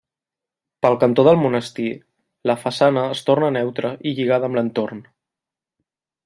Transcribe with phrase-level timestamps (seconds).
[0.85, 1.89] Pel cantó del Monestir,
[2.53, 5.05] la façana es torna neutra i lligada amb l'entorn.